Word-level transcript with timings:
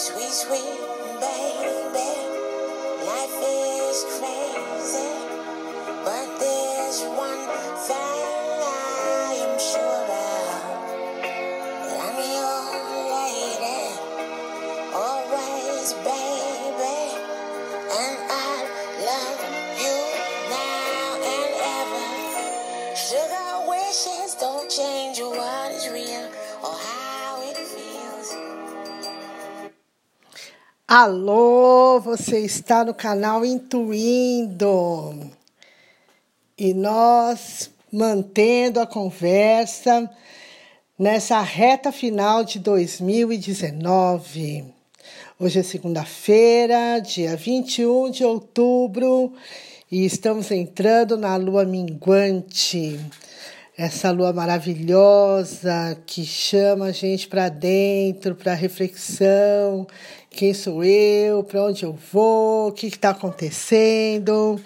Sweet, 0.00 0.32
sweet 0.32 1.20
baby. 1.20 1.69
Alô, 30.92 32.00
você 32.00 32.40
está 32.40 32.84
no 32.84 32.92
canal 32.92 33.44
Intuindo. 33.44 35.30
E 36.58 36.74
nós 36.74 37.70
mantendo 37.92 38.80
a 38.80 38.86
conversa 38.88 40.10
nessa 40.98 41.40
reta 41.42 41.92
final 41.92 42.42
de 42.42 42.58
2019. 42.58 44.64
Hoje 45.38 45.60
é 45.60 45.62
segunda-feira, 45.62 46.98
dia 46.98 47.36
21 47.36 48.10
de 48.10 48.24
outubro, 48.24 49.32
e 49.88 50.04
estamos 50.04 50.50
entrando 50.50 51.16
na 51.16 51.36
lua 51.36 51.64
minguante. 51.64 52.98
Essa 53.82 54.10
lua 54.10 54.30
maravilhosa 54.30 55.98
que 56.04 56.22
chama 56.22 56.88
a 56.88 56.92
gente 56.92 57.26
para 57.26 57.48
dentro, 57.48 58.34
para 58.34 58.52
reflexão. 58.52 59.86
Quem 60.28 60.52
sou 60.52 60.84
eu? 60.84 61.42
Para 61.42 61.64
onde 61.64 61.84
eu 61.86 61.98
vou? 62.12 62.68
O 62.68 62.72
que 62.72 62.88
está 62.88 63.08
acontecendo? 63.08 64.60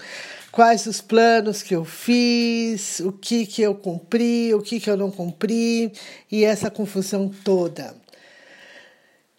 Quais 0.51 0.87
os 0.87 1.01
planos 1.01 1.63
que 1.63 1.77
eu 1.77 1.85
fiz? 1.85 2.99
O 2.99 3.13
que, 3.13 3.47
que 3.47 3.63
eu 3.63 3.77
cumpri? 3.77 4.53
O 4.53 4.61
que, 4.61 4.81
que 4.81 4.91
eu 4.91 4.97
não 4.97 5.13
cumpri? 5.13 5.93
E 6.29 6.45
essa 6.45 6.69
confusão 6.69 7.31
toda. 7.45 7.95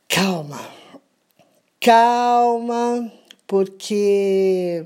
Calma, 0.07 0.69
calma, 1.81 3.11
porque 3.45 4.85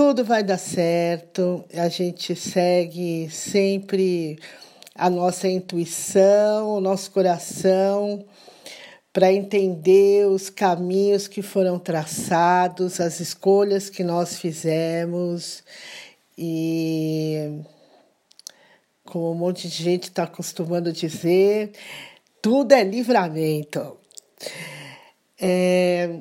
tudo 0.00 0.24
vai 0.24 0.42
dar 0.42 0.56
certo. 0.56 1.62
A 1.74 1.86
gente 1.90 2.34
segue 2.34 3.28
sempre 3.28 4.38
a 4.94 5.10
nossa 5.10 5.46
intuição, 5.46 6.70
o 6.70 6.80
nosso 6.80 7.10
coração, 7.10 8.24
para 9.12 9.30
entender 9.30 10.26
os 10.26 10.48
caminhos 10.48 11.28
que 11.28 11.42
foram 11.42 11.78
traçados, 11.78 12.98
as 12.98 13.20
escolhas 13.20 13.90
que 13.90 14.02
nós 14.02 14.38
fizemos. 14.38 15.62
E, 16.36 17.60
como 19.04 19.32
um 19.32 19.34
monte 19.34 19.68
de 19.68 19.84
gente 19.84 20.04
está 20.04 20.22
acostumando 20.22 20.94
dizer, 20.94 21.72
tudo 22.40 22.72
é 22.72 22.82
livramento. 22.82 23.98
É, 25.38 26.20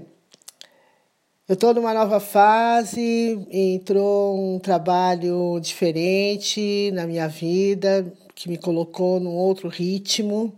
eu 1.49 1.55
estou 1.55 1.73
numa 1.73 1.95
nova 1.95 2.19
fase, 2.19 3.43
entrou 3.51 4.37
um 4.37 4.59
trabalho 4.59 5.59
diferente 5.59 6.91
na 6.93 7.07
minha 7.07 7.27
vida, 7.27 8.05
que 8.35 8.47
me 8.47 8.55
colocou 8.55 9.19
num 9.19 9.33
outro 9.33 9.67
ritmo, 9.67 10.53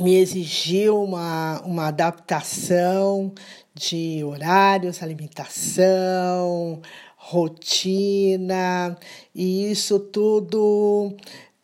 me 0.00 0.16
exigiu 0.16 1.00
uma, 1.00 1.62
uma 1.64 1.86
adaptação 1.86 3.32
de 3.72 4.24
horários, 4.24 5.00
alimentação, 5.00 6.82
rotina, 7.16 8.98
e 9.32 9.70
isso 9.70 10.00
tudo 10.00 11.14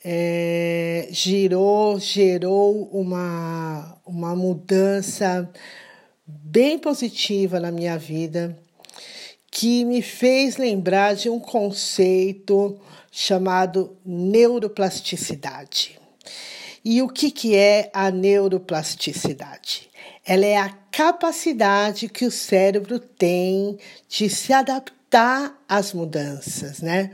é, 0.04 1.08
girou, 1.10 1.98
gerou 1.98 2.88
uma, 2.92 3.98
uma 4.06 4.36
mudança 4.36 5.50
bem 6.26 6.78
positiva 6.78 7.60
na 7.60 7.70
minha 7.70 7.98
vida 7.98 8.58
que 9.50 9.84
me 9.84 10.02
fez 10.02 10.56
lembrar 10.56 11.14
de 11.14 11.30
um 11.30 11.38
conceito 11.38 12.76
chamado 13.10 13.96
neuroplasticidade. 14.04 15.98
E 16.84 17.00
o 17.00 17.08
que, 17.08 17.30
que 17.30 17.54
é 17.54 17.88
a 17.94 18.10
neuroplasticidade? 18.10 19.88
Ela 20.26 20.44
é 20.44 20.56
a 20.56 20.70
capacidade 20.90 22.08
que 22.08 22.24
o 22.24 22.30
cérebro 22.30 22.98
tem 22.98 23.78
de 24.08 24.28
se 24.28 24.52
adaptar 24.52 25.56
às 25.68 25.92
mudanças, 25.92 26.80
né? 26.80 27.12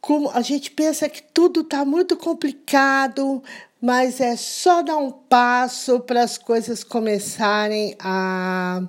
Como 0.00 0.28
a 0.30 0.42
gente 0.42 0.70
pensa 0.70 1.08
que 1.08 1.22
tudo 1.22 1.60
está 1.60 1.84
muito 1.84 2.16
complicado, 2.16 3.42
mas 3.84 4.18
é 4.18 4.34
só 4.34 4.80
dar 4.80 4.96
um 4.96 5.10
passo 5.10 6.00
para 6.00 6.22
as 6.22 6.38
coisas 6.38 6.82
começarem 6.82 7.94
a, 7.98 8.82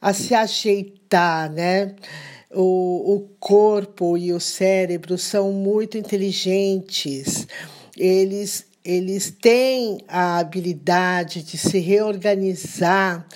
a 0.00 0.12
se 0.12 0.32
ajeitar, 0.32 1.50
né? 1.50 1.96
O, 2.48 3.14
o 3.16 3.20
corpo 3.40 4.16
e 4.16 4.32
o 4.32 4.38
cérebro 4.38 5.18
são 5.18 5.50
muito 5.50 5.98
inteligentes, 5.98 7.48
eles, 7.96 8.64
eles 8.84 9.28
têm 9.28 10.04
a 10.06 10.38
habilidade 10.38 11.42
de 11.42 11.58
se 11.58 11.80
reorganizar. 11.80 13.26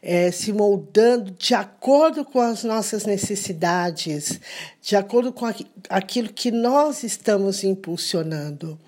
É, 0.00 0.30
se 0.30 0.52
moldando 0.52 1.32
de 1.32 1.54
acordo 1.54 2.24
com 2.24 2.40
as 2.40 2.62
nossas 2.62 3.04
necessidades, 3.04 4.40
de 4.80 4.94
acordo 4.94 5.32
com 5.32 5.44
aquilo 5.90 6.32
que 6.32 6.52
nós 6.52 7.02
estamos 7.02 7.64
impulsionando. 7.64 8.78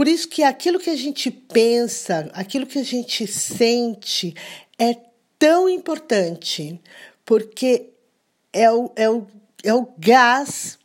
Por 0.00 0.08
isso 0.08 0.28
que 0.28 0.42
aquilo 0.42 0.80
que 0.80 0.88
a 0.88 0.96
gente 0.96 1.30
pensa, 1.30 2.30
aquilo 2.32 2.66
que 2.66 2.78
a 2.78 2.82
gente 2.82 3.26
sente 3.26 4.34
é 4.78 4.96
tão 5.38 5.68
importante, 5.68 6.80
porque 7.22 7.90
é 8.50 8.72
o, 8.72 8.90
é 8.96 9.10
o, 9.10 9.26
é 9.62 9.74
o 9.74 9.86
gás 9.98 10.78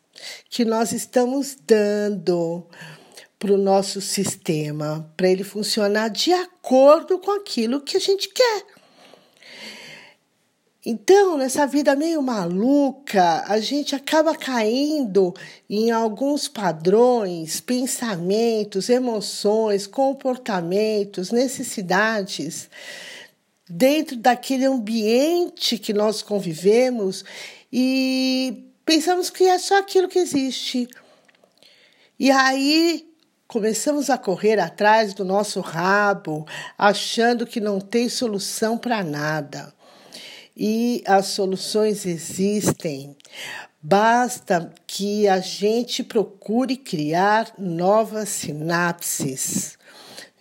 que 0.50 0.66
nós 0.66 0.92
estamos 0.92 1.56
dando 1.66 2.68
para 3.40 3.54
o 3.54 3.58
nosso 3.58 4.02
sistema, 4.02 5.10
para 5.16 5.30
ele 5.30 5.46
funcionar 5.46 6.10
de 6.10 6.34
acordo 6.34 7.18
com 7.18 7.32
aquilo 7.32 7.80
que 7.80 7.96
a 7.96 8.02
gente 8.02 8.28
quer. 8.28 8.66
Então, 10.88 11.36
nessa 11.36 11.66
vida 11.66 11.96
meio 11.96 12.22
maluca, 12.22 13.44
a 13.48 13.60
gente 13.60 13.96
acaba 13.96 14.36
caindo 14.36 15.34
em 15.68 15.90
alguns 15.90 16.48
padrões, 16.48 17.60
pensamentos, 17.60 18.88
emoções, 18.88 19.88
comportamentos, 19.88 21.32
necessidades 21.32 22.70
dentro 23.68 24.16
daquele 24.16 24.66
ambiente 24.66 25.80
que 25.80 25.92
nós 25.92 26.22
convivemos 26.22 27.26
e 27.74 28.70
pensamos 28.86 29.32
que 29.32 29.46
é 29.46 29.58
só 29.58 29.80
aquilo 29.80 30.08
que 30.08 30.20
existe. 30.20 30.88
E 32.20 32.30
aí 32.30 33.12
começamos 33.48 34.12
a 34.12 34.20
correr 34.20 34.60
atrás 34.60 35.16
do 35.16 35.26
nosso 35.26 35.62
rabo, 35.62 36.46
achando 36.78 37.48
que 37.48 37.60
não 37.60 37.82
tem 37.82 38.08
solução 38.08 38.78
para 38.78 39.04
nada 39.04 39.75
e 40.56 41.04
as 41.06 41.28
soluções 41.28 42.06
existem. 42.06 43.16
Basta 43.82 44.74
que 44.88 45.28
a 45.28 45.40
gente 45.40 46.04
procure 46.04 46.76
criar 46.78 47.54
novas 47.58 48.30
sinapses. 48.30 49.78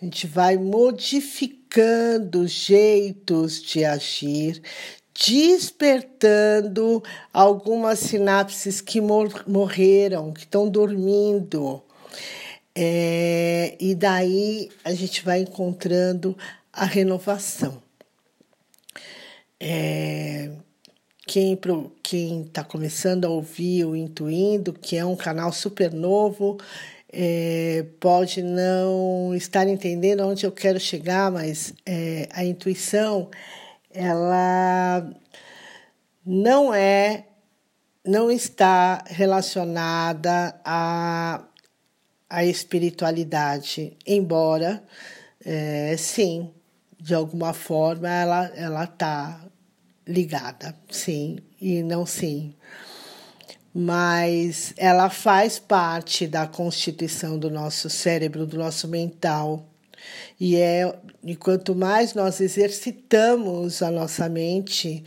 A 0.01 0.05
gente 0.05 0.25
vai 0.25 0.57
modificando 0.57 2.47
jeitos 2.47 3.61
de 3.61 3.85
agir, 3.85 4.61
despertando 5.27 7.03
algumas 7.31 7.99
sinapses 7.99 8.81
que 8.81 8.99
mor 8.99 9.43
morreram, 9.47 10.33
que 10.33 10.41
estão 10.41 10.67
dormindo. 10.67 11.83
É, 12.73 13.77
e 13.79 13.95
daí 13.95 14.69
a 14.83 14.93
gente 14.93 15.23
vai 15.23 15.41
encontrando 15.41 16.35
a 16.73 16.83
renovação. 16.83 17.84
É, 19.67 20.51
quem 21.25 21.59
está 22.43 22.63
começando 22.63 23.25
a 23.25 23.29
ouvir 23.29 23.83
o 23.83 23.95
Intuindo, 23.95 24.71
que 24.71 24.95
é 24.95 25.03
um 25.03 25.15
canal 25.15 25.51
super 25.51 25.91
novo, 25.91 26.59
é, 27.11 27.83
pode 27.99 28.43
não 28.43 29.33
estar 29.33 29.67
entendendo 29.67 30.19
onde 30.19 30.45
eu 30.45 30.51
quero 30.51 30.79
chegar, 30.79 31.31
mas 31.31 31.73
é, 31.83 32.29
a 32.31 32.45
intuição 32.45 33.31
ela 33.89 35.09
não 36.23 36.71
é, 36.71 37.25
não 38.05 38.29
está 38.29 39.03
relacionada 39.07 40.61
à, 40.63 41.43
à 42.29 42.45
espiritualidade, 42.45 43.97
embora 44.05 44.83
é, 45.43 45.95
sim, 45.97 46.51
de 46.99 47.15
alguma 47.15 47.51
forma 47.51 48.07
ela 48.07 48.51
ela 48.55 48.83
está 48.83 49.44
ligada, 50.07 50.75
sim 50.89 51.39
e 51.59 51.81
não 51.83 52.05
sim 52.05 52.53
mas 53.77 54.73
ela 54.77 55.09
faz 55.09 55.59
parte 55.59 56.25
da 56.25 56.47
constituição 56.47 57.37
do 57.37 57.51
nosso 57.51 57.89
cérebro, 57.89 58.45
do 58.45 58.57
nosso 58.57 58.87
mental. 58.87 59.67
E 60.39 60.55
é 60.55 60.97
e 61.21 61.35
quanto 61.35 61.75
mais 61.75 62.13
nós 62.13 62.39
exercitamos 62.39 63.81
a 63.81 63.91
nossa 63.91 64.29
mente, 64.29 65.03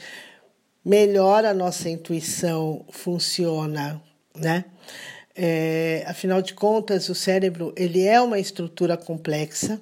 melhor 0.85 1.47
a 1.47 1.55
nossa 1.55 1.89
intuição 1.89 2.85
funciona, 2.91 4.03
né? 4.37 4.67
É, 5.35 6.05
afinal 6.07 6.43
de 6.43 6.53
contas, 6.53 7.09
o 7.09 7.15
cérebro 7.15 7.73
ele 7.75 8.05
é 8.05 8.21
uma 8.21 8.39
estrutura 8.39 8.99
complexa 8.99 9.81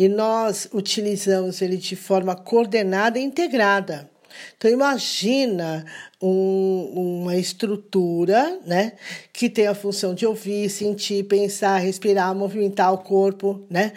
e 0.00 0.08
nós 0.08 0.66
utilizamos 0.72 1.60
ele 1.60 1.76
de 1.76 1.94
forma 1.94 2.34
coordenada 2.34 3.18
e 3.18 3.22
integrada. 3.22 4.10
Então 4.56 4.70
imagina 4.70 5.84
um, 6.22 7.20
uma 7.20 7.36
estrutura, 7.36 8.58
né, 8.64 8.94
que 9.30 9.50
tem 9.50 9.66
a 9.66 9.74
função 9.74 10.14
de 10.14 10.24
ouvir, 10.24 10.70
sentir, 10.70 11.24
pensar, 11.24 11.76
respirar, 11.76 12.34
movimentar 12.34 12.94
o 12.94 12.96
corpo, 12.96 13.66
né? 13.68 13.92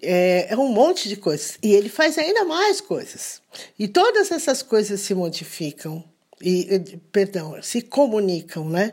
É, 0.00 0.46
é 0.50 0.56
um 0.56 0.68
monte 0.68 1.08
de 1.08 1.16
coisas. 1.16 1.58
E 1.60 1.72
ele 1.72 1.88
faz 1.88 2.16
ainda 2.16 2.44
mais 2.44 2.80
coisas. 2.80 3.42
E 3.76 3.88
todas 3.88 4.30
essas 4.30 4.62
coisas 4.62 5.00
se 5.00 5.16
modificam, 5.16 6.04
e, 6.40 6.80
perdão, 7.10 7.60
se 7.60 7.82
comunicam, 7.82 8.68
né? 8.68 8.92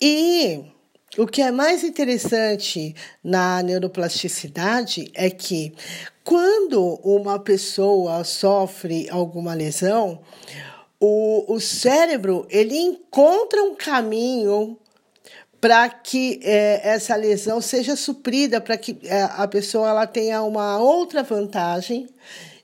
E 0.00 0.64
o 1.18 1.26
que 1.26 1.42
é 1.42 1.50
mais 1.50 1.82
interessante 1.82 2.94
na 3.22 3.62
neuroplasticidade 3.62 5.10
é 5.12 5.28
que 5.28 5.74
quando 6.22 7.00
uma 7.02 7.38
pessoa 7.40 8.22
sofre 8.22 9.08
alguma 9.10 9.52
lesão, 9.52 10.20
o, 11.00 11.52
o 11.52 11.58
cérebro 11.58 12.46
ele 12.48 12.76
encontra 12.78 13.62
um 13.64 13.74
caminho 13.74 14.78
para 15.60 15.88
que 15.88 16.40
é, 16.44 16.80
essa 16.88 17.16
lesão 17.16 17.60
seja 17.60 17.96
suprida, 17.96 18.60
para 18.60 18.76
que 18.76 18.98
é, 19.02 19.22
a 19.22 19.48
pessoa 19.48 19.88
ela 19.88 20.06
tenha 20.06 20.42
uma 20.42 20.78
outra 20.78 21.22
vantagem 21.22 22.08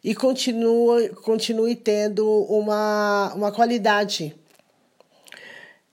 e 0.05 0.15
continue, 0.15 1.09
continue 1.09 1.75
tendo 1.75 2.25
uma, 2.45 3.35
uma 3.35 3.51
qualidade. 3.51 4.35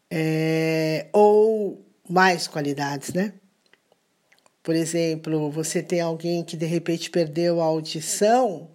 É, 0.09 1.07
ou 1.11 1.82
mais 2.09 2.47
qualidades, 2.47 3.13
né? 3.13 3.33
Por 4.61 4.75
exemplo, 4.75 5.49
você 5.51 5.83
tem 5.83 5.99
alguém 5.99 6.43
que 6.43 6.55
de 6.55 6.65
repente 6.65 7.09
perdeu 7.09 7.61
a 7.61 7.65
audição 7.65 8.69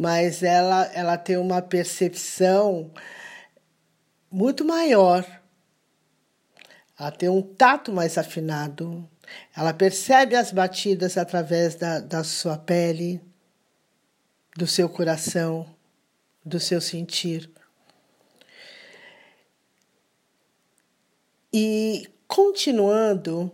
mas 0.00 0.42
ela, 0.42 0.86
ela 0.94 1.18
tem 1.18 1.36
uma 1.36 1.60
percepção 1.60 2.90
muito 4.30 4.64
maior. 4.64 5.26
Ela 6.98 7.10
tem 7.10 7.28
um 7.28 7.42
tato 7.42 7.92
mais 7.92 8.16
afinado. 8.16 9.06
Ela 9.54 9.74
percebe 9.74 10.34
as 10.34 10.52
batidas 10.52 11.18
através 11.18 11.74
da, 11.74 12.00
da 12.00 12.24
sua 12.24 12.56
pele, 12.56 13.20
do 14.56 14.66
seu 14.66 14.88
coração, 14.88 15.68
do 16.42 16.58
seu 16.58 16.80
sentir. 16.80 17.50
E 21.52 22.08
continuando, 22.30 23.50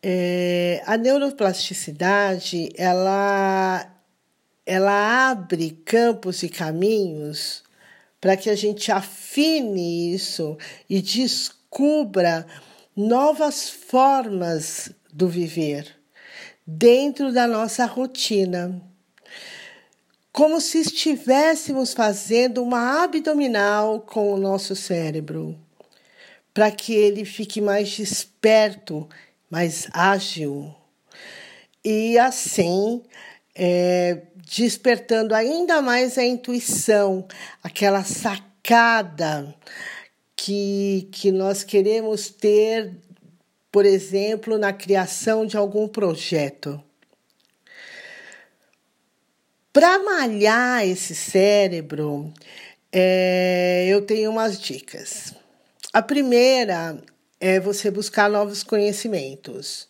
é, 0.00 0.80
a 0.86 0.96
neuroplasticidade 0.96 2.70
ela 2.76 3.90
ela 4.64 5.30
abre 5.30 5.72
campos 5.84 6.42
e 6.42 6.48
caminhos 6.48 7.64
para 8.20 8.36
que 8.36 8.48
a 8.48 8.54
gente 8.54 8.90
afine 8.90 10.14
isso 10.14 10.56
e 10.88 11.02
descubra 11.02 12.46
novas 12.96 13.68
formas 13.68 14.90
do 15.12 15.28
viver 15.28 15.94
dentro 16.66 17.30
da 17.32 17.46
nossa 17.46 17.84
rotina. 17.84 18.80
Como 20.32 20.60
se 20.60 20.78
estivéssemos 20.78 21.92
fazendo 21.92 22.62
uma 22.62 23.02
abdominal 23.02 24.00
com 24.00 24.32
o 24.32 24.38
nosso 24.38 24.74
cérebro, 24.74 25.63
para 26.54 26.70
que 26.70 26.94
ele 26.94 27.24
fique 27.24 27.60
mais 27.60 27.90
desperto, 27.90 29.08
mais 29.50 29.88
ágil. 29.92 30.72
E 31.84 32.16
assim, 32.16 33.02
é, 33.54 34.22
despertando 34.36 35.34
ainda 35.34 35.82
mais 35.82 36.16
a 36.16 36.24
intuição, 36.24 37.26
aquela 37.62 38.04
sacada 38.04 39.52
que, 40.36 41.08
que 41.10 41.32
nós 41.32 41.64
queremos 41.64 42.30
ter, 42.30 42.94
por 43.72 43.84
exemplo, 43.84 44.56
na 44.56 44.72
criação 44.72 45.44
de 45.44 45.56
algum 45.56 45.88
projeto. 45.88 46.82
Para 49.72 49.98
malhar 49.98 50.86
esse 50.86 51.16
cérebro, 51.16 52.32
é, 52.92 53.86
eu 53.88 54.06
tenho 54.06 54.30
umas 54.30 54.60
dicas. 54.60 55.34
A 55.94 56.02
primeira 56.02 56.98
é 57.38 57.60
você 57.60 57.88
buscar 57.88 58.28
novos 58.28 58.64
conhecimentos 58.64 59.88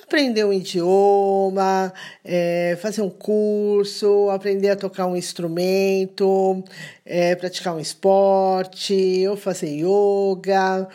aprender 0.00 0.44
um 0.44 0.52
idioma, 0.52 1.92
é, 2.24 2.78
fazer 2.80 3.02
um 3.02 3.10
curso, 3.10 4.30
aprender 4.30 4.70
a 4.70 4.76
tocar 4.76 5.06
um 5.06 5.16
instrumento, 5.16 6.62
é, 7.04 7.34
praticar 7.34 7.74
um 7.74 7.80
esporte, 7.80 9.26
ou 9.28 9.36
fazer 9.36 9.70
yoga, 9.70 10.88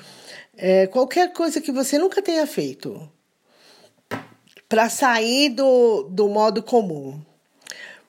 é, 0.55 0.87
qualquer 0.87 1.33
coisa 1.33 1.59
que 1.59 1.71
você 1.71 1.97
nunca 1.97 2.21
tenha 2.21 2.47
feito, 2.47 3.09
para 4.69 4.89
sair 4.89 5.49
do, 5.49 6.03
do 6.03 6.29
modo 6.29 6.63
comum. 6.63 7.21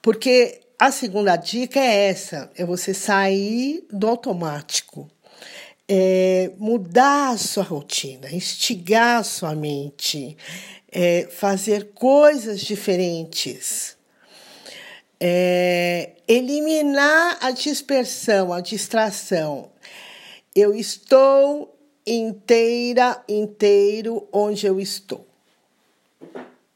Porque 0.01 0.61
a 0.79 0.91
segunda 0.91 1.35
dica 1.35 1.79
é 1.79 2.07
essa: 2.07 2.49
é 2.55 2.63
você 2.63 2.93
sair 2.93 3.85
do 3.91 4.07
automático. 4.07 5.09
É, 5.89 6.51
mudar 6.57 7.29
a 7.29 7.37
sua 7.37 7.63
rotina, 7.63 8.29
instigar 8.31 9.19
a 9.19 9.23
sua 9.23 9.55
mente, 9.55 10.37
é, 10.91 11.27
fazer 11.31 11.91
coisas 11.93 12.59
diferentes, 12.59 13.95
é, 15.19 16.11
eliminar 16.27 17.37
a 17.41 17.51
dispersão, 17.51 18.51
a 18.51 18.59
distração. 18.59 19.69
Eu 20.53 20.73
estou 20.75 21.77
inteira, 22.05 23.23
inteiro 23.27 24.27
onde 24.31 24.65
eu 24.65 24.79
estou. 24.79 25.25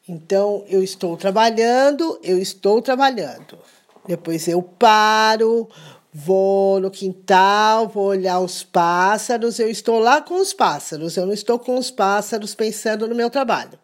Então, 0.07 0.65
eu 0.67 0.83
estou 0.83 1.15
trabalhando, 1.15 2.19
eu 2.21 2.37
estou 2.37 2.81
trabalhando. 2.81 3.57
Depois 4.05 4.47
eu 4.47 4.61
paro, 4.61 5.69
vou 6.13 6.79
no 6.79 6.91
quintal, 6.91 7.87
vou 7.87 8.05
olhar 8.05 8.39
os 8.39 8.63
pássaros, 8.63 9.59
eu 9.59 9.69
estou 9.69 9.99
lá 9.99 10.21
com 10.21 10.35
os 10.41 10.53
pássaros, 10.53 11.15
eu 11.15 11.25
não 11.25 11.33
estou 11.33 11.57
com 11.57 11.77
os 11.77 11.89
pássaros 11.89 12.53
pensando 12.53 13.07
no 13.07 13.15
meu 13.15 13.29
trabalho. 13.29 13.79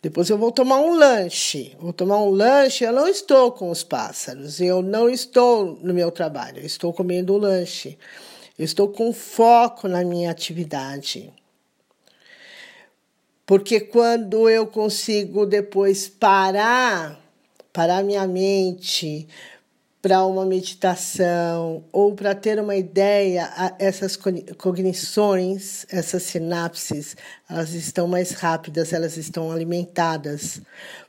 Depois 0.00 0.30
eu 0.30 0.38
vou 0.38 0.52
tomar 0.52 0.78
um 0.78 0.94
lanche. 0.94 1.74
Vou 1.80 1.92
tomar 1.92 2.18
um 2.18 2.30
lanche, 2.30 2.84
eu 2.84 2.92
não 2.92 3.08
estou 3.08 3.50
com 3.50 3.70
os 3.70 3.82
pássaros, 3.82 4.60
eu 4.60 4.80
não 4.80 5.08
estou 5.08 5.78
no 5.82 5.92
meu 5.92 6.12
trabalho, 6.12 6.60
eu 6.60 6.66
estou 6.66 6.92
comendo 6.92 7.34
o 7.34 7.38
lanche. 7.38 7.98
Eu 8.56 8.64
estou 8.64 8.88
com 8.88 9.12
foco 9.12 9.88
na 9.88 10.04
minha 10.04 10.30
atividade. 10.30 11.32
Porque 13.44 13.80
quando 13.80 14.48
eu 14.48 14.66
consigo 14.66 15.44
depois 15.44 16.08
parar, 16.08 17.18
parar 17.72 18.04
minha 18.04 18.26
mente, 18.26 19.26
para 20.06 20.24
uma 20.24 20.46
meditação 20.46 21.82
ou 21.90 22.14
para 22.14 22.32
ter 22.32 22.60
uma 22.60 22.76
ideia, 22.76 23.74
essas 23.76 24.16
cognições, 24.56 25.84
essas 25.90 26.22
sinapses, 26.22 27.16
elas 27.50 27.72
estão 27.72 28.06
mais 28.06 28.30
rápidas, 28.30 28.92
elas 28.92 29.16
estão 29.16 29.50
alimentadas, 29.50 30.60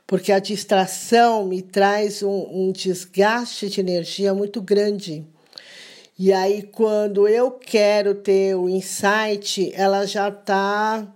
porque 0.04 0.32
a 0.32 0.40
distração 0.40 1.46
me 1.46 1.62
traz 1.62 2.24
um, 2.24 2.48
um 2.50 2.72
desgaste 2.72 3.68
de 3.68 3.78
energia 3.78 4.34
muito 4.34 4.60
grande. 4.60 5.24
E 6.18 6.32
aí, 6.32 6.62
quando 6.62 7.28
eu 7.28 7.52
quero 7.52 8.16
ter 8.16 8.56
o 8.56 8.68
insight, 8.68 9.70
ela 9.76 10.06
já 10.06 10.28
está 10.28 11.06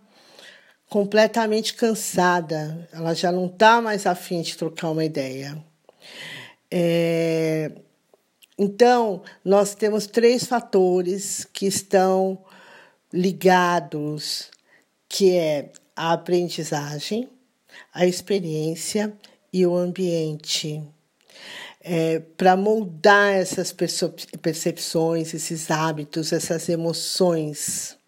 completamente 0.89 1.75
cansada, 1.75 2.89
ela 2.93 3.13
já 3.13 3.33
não 3.33 3.47
está 3.47 3.81
mais 3.81 4.07
afim 4.07 4.41
de 4.41 4.57
trocar 4.57 4.91
uma 4.91 5.05
ideia. 5.05 5.61
É, 6.75 7.71
então, 8.59 9.23
nós 9.45 9.75
temos 9.75 10.07
três 10.07 10.47
fatores 10.47 11.47
que 11.53 11.67
estão 11.67 12.43
ligados, 13.13 14.49
que 15.07 15.37
é 15.37 15.71
a 15.95 16.15
aprendizagem, 16.15 17.29
a 17.93 18.07
experiência 18.07 19.13
e 19.53 19.67
o 19.67 19.77
ambiente. 19.77 20.83
É, 21.79 22.21
para 22.39 22.57
moldar 22.57 23.35
essas 23.35 23.75
percepções, 24.41 25.35
esses 25.35 25.71
hábitos, 25.71 26.33
essas 26.33 26.71
emoções 26.71 27.99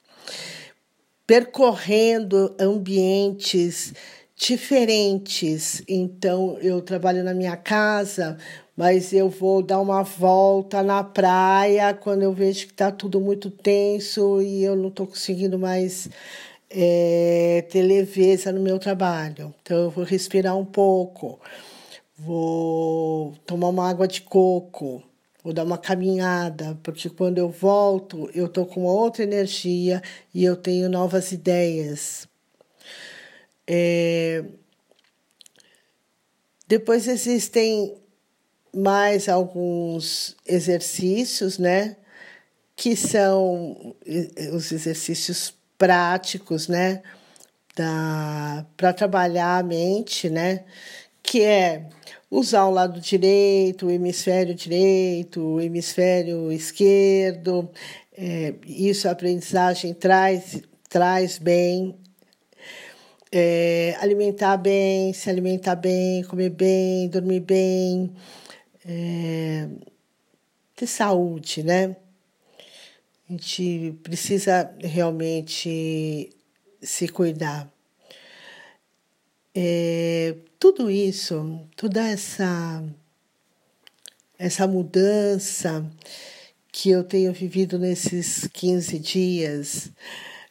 percorrendo 1.26 2.54
ambientes 2.58 3.92
diferentes. 4.36 5.82
Então, 5.88 6.58
eu 6.60 6.80
trabalho 6.82 7.22
na 7.22 7.34
minha 7.34 7.56
casa, 7.56 8.36
mas 8.76 9.12
eu 9.12 9.28
vou 9.28 9.62
dar 9.62 9.80
uma 9.80 10.02
volta 10.02 10.82
na 10.82 11.04
praia 11.04 11.94
quando 11.94 12.22
eu 12.22 12.32
vejo 12.32 12.66
que 12.66 12.72
está 12.72 12.90
tudo 12.90 13.20
muito 13.20 13.50
tenso 13.50 14.42
e 14.42 14.64
eu 14.64 14.76
não 14.76 14.88
estou 14.88 15.06
conseguindo 15.06 15.58
mais 15.58 16.08
é, 16.70 17.64
ter 17.70 17.82
leveza 17.82 18.52
no 18.52 18.60
meu 18.60 18.78
trabalho. 18.78 19.54
Então, 19.62 19.84
eu 19.84 19.90
vou 19.90 20.04
respirar 20.04 20.56
um 20.56 20.64
pouco, 20.64 21.40
vou 22.18 23.34
tomar 23.46 23.68
uma 23.68 23.88
água 23.88 24.08
de 24.08 24.22
coco 24.22 25.02
vou 25.44 25.52
dar 25.52 25.64
uma 25.64 25.76
caminhada, 25.76 26.78
porque 26.82 27.10
quando 27.10 27.36
eu 27.36 27.50
volto, 27.50 28.30
eu 28.34 28.46
estou 28.46 28.64
com 28.64 28.84
outra 28.84 29.22
energia 29.22 30.02
e 30.32 30.42
eu 30.42 30.56
tenho 30.56 30.88
novas 30.88 31.32
ideias. 31.32 32.26
É... 33.66 34.44
Depois 36.66 37.06
existem 37.08 37.94
mais 38.74 39.28
alguns 39.28 40.36
exercícios, 40.46 41.58
né? 41.58 41.96
Que 42.74 42.96
são 42.96 43.94
os 44.52 44.72
exercícios 44.72 45.54
práticos, 45.78 46.68
né? 46.68 47.02
Para 47.74 48.92
trabalhar 48.92 49.58
a 49.58 49.62
mente, 49.62 50.28
né? 50.28 50.64
Que 51.22 51.42
é 51.42 51.88
usar 52.30 52.64
o 52.64 52.70
lado 52.70 53.00
direito, 53.00 53.86
o 53.86 53.90
hemisfério 53.90 54.54
direito, 54.54 55.40
o 55.40 55.60
hemisfério 55.60 56.50
esquerdo. 56.50 57.70
É, 58.16 58.54
isso 58.66 59.08
a 59.08 59.12
aprendizagem 59.12 59.94
traz, 59.94 60.60
traz 60.88 61.38
bem. 61.38 61.96
É, 63.36 63.96
alimentar 63.98 64.56
bem, 64.56 65.12
se 65.12 65.28
alimentar 65.28 65.74
bem, 65.74 66.22
comer 66.22 66.50
bem, 66.50 67.08
dormir 67.08 67.40
bem, 67.40 68.14
é, 68.86 69.68
ter 70.76 70.86
saúde, 70.86 71.64
né? 71.64 71.96
A 73.28 73.32
gente 73.32 73.98
precisa 74.04 74.72
realmente 74.80 76.30
se 76.80 77.08
cuidar. 77.08 77.68
É, 79.52 80.36
tudo 80.56 80.88
isso, 80.88 81.66
toda 81.74 82.08
essa 82.08 82.84
essa 84.38 84.64
mudança 84.68 85.84
que 86.70 86.88
eu 86.90 87.02
tenho 87.02 87.32
vivido 87.32 87.80
nesses 87.80 88.46
15 88.52 88.96
dias 89.00 89.90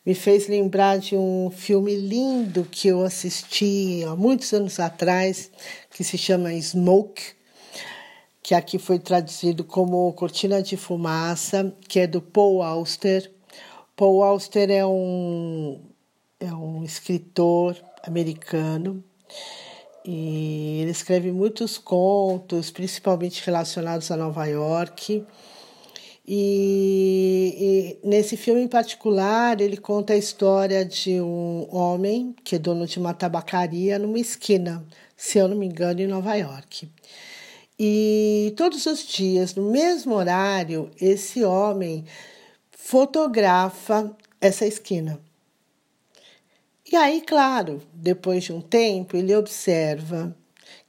me 0.06 0.14
fez 0.14 0.48
lembrar 0.48 1.00
de 1.00 1.16
um 1.16 1.50
filme 1.50 1.96
lindo 1.96 2.68
que 2.70 2.90
eu 2.90 3.04
assisti 3.04 4.04
há 4.06 4.16
muitos 4.16 4.52
anos 4.54 4.80
atrás, 4.80 5.50
que 5.92 6.04
se 6.04 6.18
chama 6.18 6.54
Smoke, 6.62 7.22
que 8.42 8.54
aqui 8.54 8.78
foi 8.78 9.00
traduzido 9.00 9.64
como 9.64 10.12
Cortina 10.14 10.62
de 10.62 10.76
Fumaça, 10.76 11.74
que 11.88 12.02
é 12.02 12.08
do 12.08 12.22
Paul 12.22 12.62
Auster. 12.62 13.32
Paul 13.96 14.24
Auster 14.24 14.70
é 14.70 14.86
um, 14.86 15.80
é 16.40 16.54
um 16.54 16.84
escritor 16.84 17.78
americano 18.06 19.02
e 20.04 20.82
ele 20.82 20.92
escreve 20.92 21.32
muitos 21.32 21.78
contos, 21.78 22.70
principalmente 22.70 23.42
relacionados 23.46 24.12
a 24.12 24.18
Nova 24.18 24.46
York. 24.46 25.26
E, 26.26 28.00
e, 28.04 28.08
nesse 28.08 28.38
filme 28.38 28.62
em 28.62 28.68
particular, 28.68 29.60
ele 29.60 29.76
conta 29.76 30.14
a 30.14 30.18
história 30.18 30.86
de 30.86 31.20
um 31.20 31.68
homem 31.70 32.34
que 32.44 32.56
é 32.56 32.60
dono 32.60 32.88
de 32.88 32.98
uma 32.98 33.14
tabacaria 33.14 34.00
numa 34.00 34.20
esquina, 34.20 34.86
se 35.18 35.38
eu 35.38 35.48
não 35.50 35.58
me 35.58 35.66
engano, 35.66 36.00
em 36.00 36.08
Nova 36.08 36.36
York. 36.36 36.90
E 37.78 38.54
todos 38.56 38.86
os 38.86 39.06
dias, 39.06 39.56
no 39.56 39.70
mesmo 39.70 40.14
horário, 40.16 40.90
esse 41.02 41.44
homem 41.44 42.06
fotografa 42.72 44.16
essa 44.40 44.66
esquina. 44.66 45.20
E 46.90 46.96
aí, 46.96 47.22
claro, 47.22 47.82
depois 47.94 48.44
de 48.44 48.54
um 48.54 48.62
tempo, 48.62 49.18
ele 49.18 49.36
observa 49.36 50.36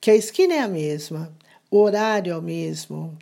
que 0.00 0.10
a 0.10 0.14
esquina 0.14 0.54
é 0.54 0.60
a 0.60 0.68
mesma, 0.68 1.32
o 1.70 1.78
horário 1.78 2.32
é 2.32 2.36
o 2.36 2.42
mesmo, 2.42 3.16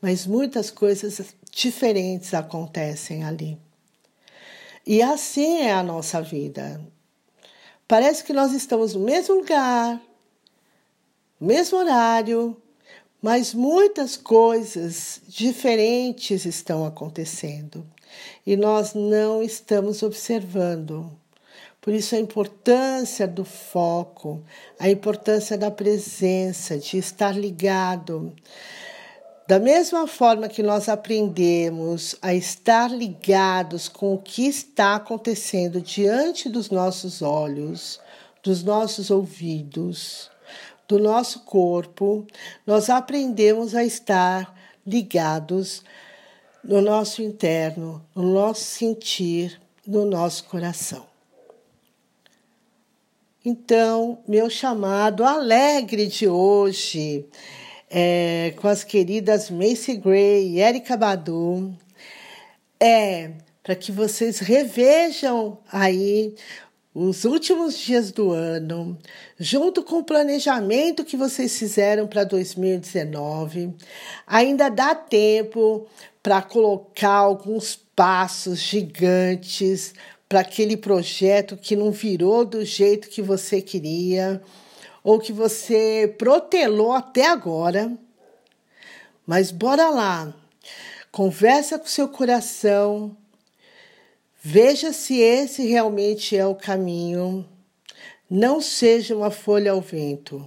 mas 0.00 0.26
muitas 0.26 0.70
coisas 0.70 1.34
diferentes 1.50 2.34
acontecem 2.34 3.24
ali. 3.24 3.58
E 4.86 5.02
assim 5.02 5.58
é 5.58 5.72
a 5.72 5.82
nossa 5.82 6.22
vida. 6.22 6.80
Parece 7.86 8.24
que 8.24 8.32
nós 8.32 8.52
estamos 8.52 8.94
no 8.94 9.00
mesmo 9.00 9.36
lugar, 9.36 10.00
mesmo 11.40 11.78
horário, 11.78 12.56
mas 13.20 13.52
muitas 13.52 14.16
coisas 14.16 15.20
diferentes 15.26 16.44
estão 16.44 16.86
acontecendo 16.86 17.86
e 18.46 18.56
nós 18.56 18.94
não 18.94 19.42
estamos 19.42 20.02
observando. 20.02 21.10
Por 21.80 21.94
isso, 21.94 22.14
a 22.14 22.18
importância 22.18 23.26
do 23.26 23.44
foco, 23.44 24.42
a 24.78 24.90
importância 24.90 25.56
da 25.56 25.70
presença, 25.70 26.76
de 26.76 26.98
estar 26.98 27.36
ligado. 27.36 28.34
Da 29.48 29.58
mesma 29.58 30.06
forma 30.06 30.46
que 30.46 30.62
nós 30.62 30.90
aprendemos 30.90 32.14
a 32.20 32.34
estar 32.34 32.90
ligados 32.90 33.88
com 33.88 34.12
o 34.12 34.18
que 34.18 34.46
está 34.46 34.96
acontecendo 34.96 35.80
diante 35.80 36.50
dos 36.50 36.68
nossos 36.68 37.22
olhos, 37.22 37.98
dos 38.42 38.62
nossos 38.62 39.10
ouvidos, 39.10 40.30
do 40.86 40.98
nosso 40.98 41.46
corpo, 41.46 42.26
nós 42.66 42.90
aprendemos 42.90 43.74
a 43.74 43.82
estar 43.82 44.54
ligados 44.86 45.82
no 46.62 46.82
nosso 46.82 47.22
interno, 47.22 48.04
no 48.14 48.30
nosso 48.30 48.64
sentir, 48.64 49.58
no 49.86 50.04
nosso 50.04 50.44
coração. 50.44 51.06
Então, 53.42 54.18
meu 54.28 54.50
chamado 54.50 55.24
alegre 55.24 56.06
de 56.06 56.28
hoje, 56.28 57.24
é, 57.90 58.52
com 58.56 58.68
as 58.68 58.84
queridas 58.84 59.50
Macy 59.50 59.96
Gray 59.96 60.56
e 60.56 60.60
Erika 60.60 60.96
Badu, 60.96 61.74
é 62.80 63.30
para 63.62 63.74
que 63.74 63.92
vocês 63.92 64.38
revejam 64.38 65.58
aí 65.70 66.34
os 66.94 67.24
últimos 67.24 67.78
dias 67.78 68.10
do 68.10 68.32
ano, 68.32 68.98
junto 69.38 69.82
com 69.82 69.98
o 69.98 70.04
planejamento 70.04 71.04
que 71.04 71.16
vocês 71.16 71.56
fizeram 71.58 72.06
para 72.06 72.24
2019. 72.24 73.74
Ainda 74.26 74.68
dá 74.68 74.94
tempo 74.94 75.86
para 76.22 76.42
colocar 76.42 77.10
alguns 77.10 77.76
passos 77.94 78.58
gigantes 78.58 79.94
para 80.28 80.40
aquele 80.40 80.76
projeto 80.76 81.56
que 81.56 81.76
não 81.76 81.90
virou 81.90 82.44
do 82.44 82.64
jeito 82.64 83.08
que 83.08 83.22
você 83.22 83.60
queria 83.62 84.42
ou 85.08 85.18
que 85.18 85.32
você 85.32 86.14
protelou 86.18 86.92
até 86.92 87.28
agora. 87.28 87.96
Mas 89.26 89.50
bora 89.50 89.88
lá. 89.88 90.34
Conversa 91.10 91.78
com 91.78 91.86
seu 91.86 92.10
coração. 92.10 93.16
Veja 94.42 94.92
se 94.92 95.18
esse 95.18 95.66
realmente 95.66 96.36
é 96.36 96.44
o 96.44 96.54
caminho. 96.54 97.48
Não 98.28 98.60
seja 98.60 99.16
uma 99.16 99.30
folha 99.30 99.72
ao 99.72 99.80
vento. 99.80 100.46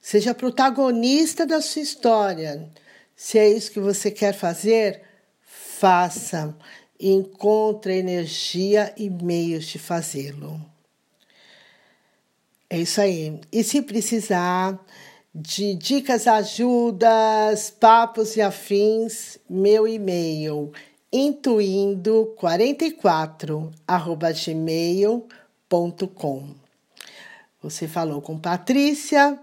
Seja 0.00 0.32
protagonista 0.32 1.44
da 1.44 1.60
sua 1.60 1.82
história. 1.82 2.72
Se 3.14 3.38
é 3.38 3.46
isso 3.50 3.70
que 3.70 3.80
você 3.80 4.10
quer 4.10 4.32
fazer, 4.32 5.02
faça 5.42 6.56
e 6.98 7.12
encontra 7.12 7.92
energia 7.92 8.94
e 8.96 9.10
meios 9.10 9.66
de 9.66 9.78
fazê-lo. 9.78 10.58
É 12.68 12.78
isso 12.78 13.00
aí. 13.00 13.40
E 13.52 13.62
se 13.62 13.80
precisar 13.82 14.76
de 15.34 15.74
dicas, 15.74 16.26
ajudas, 16.26 17.70
papos 17.70 18.36
e 18.36 18.42
afins, 18.42 19.38
meu 19.48 19.86
e-mail 19.86 20.72
intuindo44 21.12 23.70
arroba 23.86 24.32
gmail.com. 24.32 25.28
Você 27.62 27.86
falou 27.88 28.20
com 28.20 28.38
Patrícia, 28.38 29.38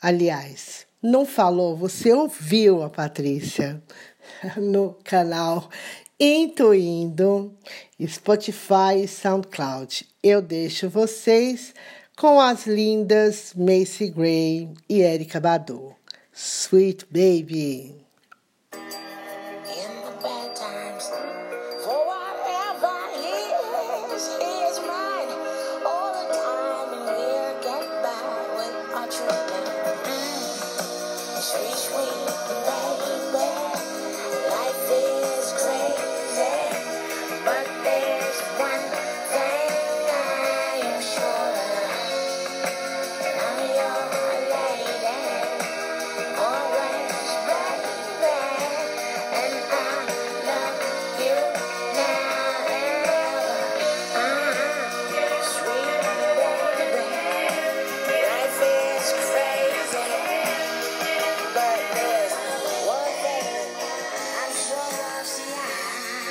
aliás, 0.00 0.86
não 1.02 1.26
falou, 1.26 1.76
você 1.76 2.12
ouviu 2.12 2.82
a 2.82 2.90
Patrícia 2.90 3.82
no 4.56 4.96
canal 5.02 5.68
Intuindo, 6.20 7.52
Spotify 8.06 9.02
e 9.02 9.08
SoundCloud. 9.08 10.06
Eu 10.22 10.40
deixo 10.40 10.88
vocês 10.88 11.74
com 12.16 12.40
as 12.40 12.66
lindas 12.66 13.52
Macy 13.56 14.10
Gray 14.10 14.68
e 14.88 15.00
Erika 15.00 15.40
Badu. 15.40 15.94
Sweet 16.32 17.06
Baby. 17.10 18.02